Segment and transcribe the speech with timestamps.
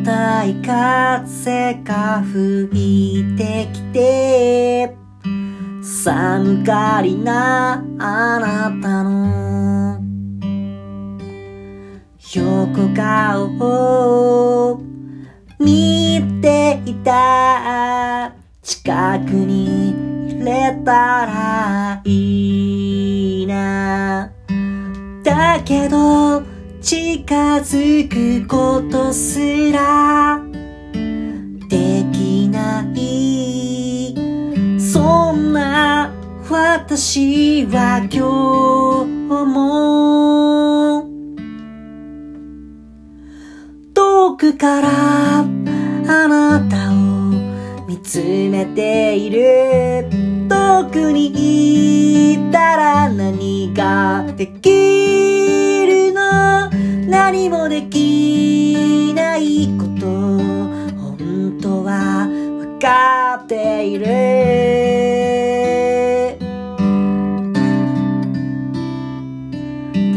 [0.00, 4.96] 冷たい風が吹いてきて
[5.82, 10.00] 寒がりなあなたの
[12.34, 14.80] 横顔を
[15.58, 18.32] 見ていた。
[18.62, 19.90] 近くに
[20.30, 20.92] 入れた
[21.26, 24.30] らいいな。
[25.24, 26.49] だけど
[26.82, 30.40] 近づくことすら
[31.68, 34.14] できない。
[34.80, 36.10] そんな
[36.48, 41.04] 私は今日も
[43.92, 45.44] 遠くからあ
[46.06, 46.94] なたを
[47.86, 50.08] 見つめている。
[50.48, 55.29] 遠くにいたら何ができる
[57.32, 64.06] 何もできないこと本当は分かっている。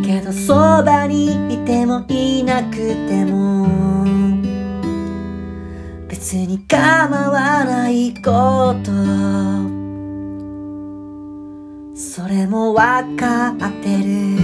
[0.00, 3.66] だけどそばにいてもいなくても
[6.08, 8.90] 別に構わないこと。
[11.94, 13.98] それもわかって
[14.38, 14.43] る。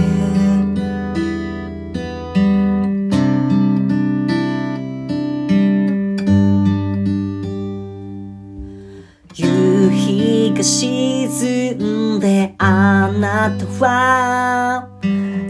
[9.33, 14.89] 夕日が沈んであなたは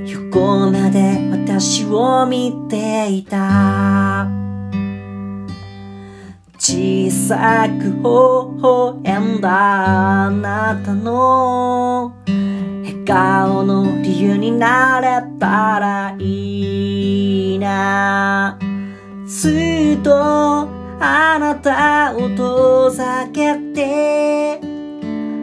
[0.06, 4.30] 横目で私を見ていた。
[6.60, 8.04] 小さく微
[8.62, 18.60] 笑んだあなたの笑顔の理由になれたらいいな。
[19.26, 24.62] ずっとあなたを遠ざけて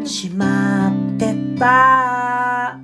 [0.07, 2.79] しまってた。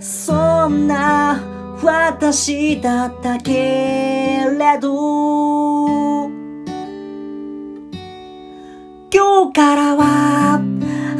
[0.00, 1.40] そんな
[1.80, 6.26] 私だったけれど。
[9.12, 10.60] 今日からは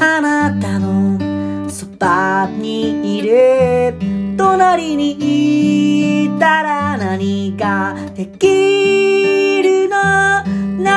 [0.01, 3.95] あなたのそばにいる。
[4.37, 8.76] 隣にいたら何ができる？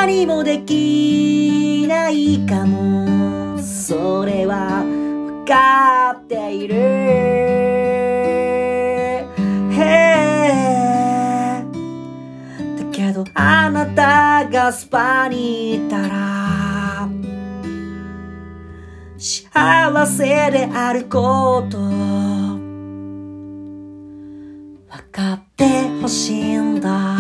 [0.10, 3.60] 何もできないかも。
[3.60, 6.76] それは分かっている。
[9.72, 17.08] へーだけどあなたがスパにいたら
[19.16, 21.78] 幸せであること。
[21.78, 22.58] 分
[25.12, 27.19] かってほしいんだ。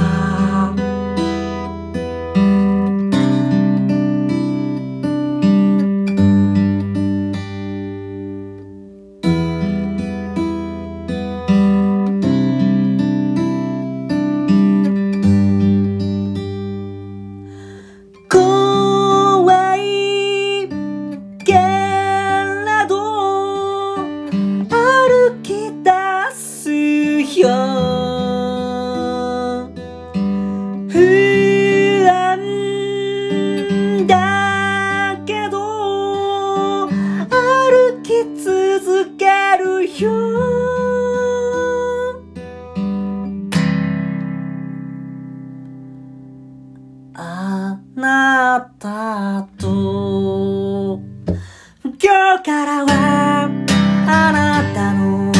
[47.95, 50.99] なたと。
[52.01, 53.49] 今日からは
[54.07, 55.33] あなたの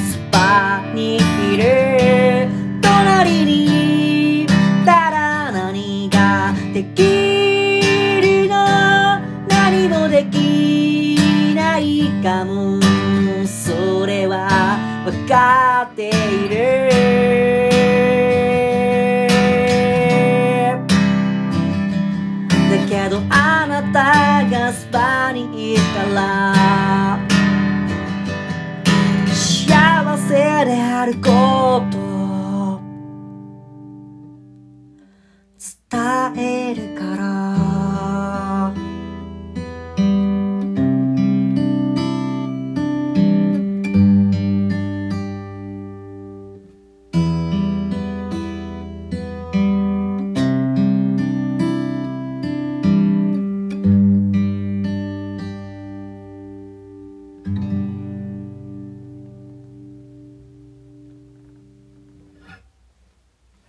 [0.00, 1.18] そばにい
[1.56, 2.48] る。
[2.80, 4.46] 隣にい
[4.84, 7.02] たら何ができ
[8.22, 8.54] るの？
[9.48, 12.80] 何もできないかも。
[13.46, 14.48] それは
[15.04, 16.12] 分かってい
[16.48, 16.93] る。
[22.76, 27.18] だけどあなたがスパにいたら。
[29.32, 30.34] 幸せ
[30.64, 31.43] であること。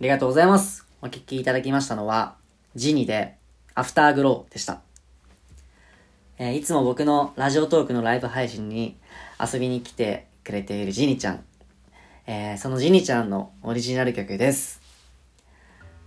[0.06, 0.86] りがとうございます。
[1.02, 2.36] お聴きいただきましたのは、
[2.76, 3.38] ジニで、
[3.74, 4.80] アフターグローでした。
[6.38, 8.96] えー、いつも僕のラジオトークのライブ配信に
[9.40, 11.44] 遊びに来てくれているジニちゃん。
[12.28, 14.80] えー、そのジニちゃんのオリジナル曲です。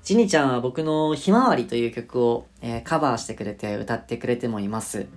[0.01, 5.07] ジニちゃんは僕のひまわりという曲を、えー、カバーしてくれて歌ってくれてもいます。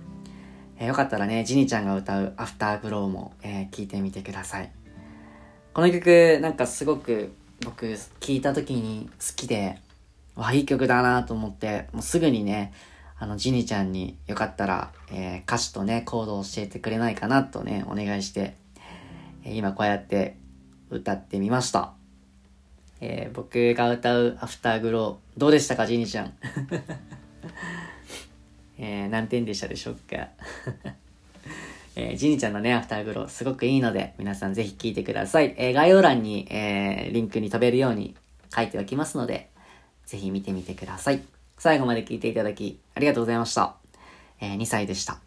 [0.77, 4.69] えー、よかったらね、ジニちゃんが歌うアフターグローも、えー、聞いてみてください。
[5.73, 7.31] この曲、なんかすごく
[7.65, 7.85] 僕
[8.19, 9.77] 聞いた時に好きで、
[10.35, 12.73] わ、いい曲だなと思って、もうすぐにね、
[13.19, 18.55] あの、ジニちゃんによかったら、えー、歌詞とね、コードを教えてくれないかなとね、お願いして、
[19.43, 20.37] えー、今こうやって
[20.89, 21.93] 歌ってみました。
[23.01, 26.33] えー、僕が歌うアフターグロー、どうでしたか、ジニちゃん？
[28.77, 30.29] えー、何点でしたでしょうか？
[31.95, 35.53] えー、ジニちゃんのね、アフターグロー、すごくいいので、皆さんぜひ聴いてください。
[35.57, 38.15] えー、概要欄に、えー、リンクに飛べるように
[38.55, 39.49] 書いておきますので、
[40.05, 41.21] ぜひ見てみてください。
[41.57, 43.75] 最後まで聞いていただき、ありがとうございました。
[44.41, 45.19] えー、2歳でした。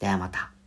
[0.00, 0.63] ではまた。